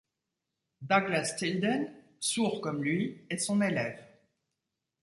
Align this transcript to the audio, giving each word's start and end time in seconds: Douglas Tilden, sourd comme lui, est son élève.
Douglas 0.81 1.35
Tilden, 1.37 1.93
sourd 2.19 2.59
comme 2.61 2.83
lui, 2.83 3.21
est 3.29 3.37
son 3.37 3.61
élève. 3.61 4.03